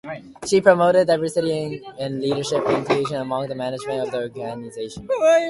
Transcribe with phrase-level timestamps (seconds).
[0.47, 5.07] She promoted diversity and leadership inclusion among the management of the organization.